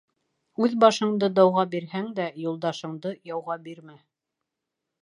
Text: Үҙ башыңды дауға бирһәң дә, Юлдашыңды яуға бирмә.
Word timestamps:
Үҙ 0.67 0.71
башыңды 0.83 1.29
дауға 1.39 1.65
бирһәң 1.75 2.09
дә, 2.21 2.27
Юлдашыңды 2.47 3.13
яуға 3.35 3.61
бирмә. 3.69 4.01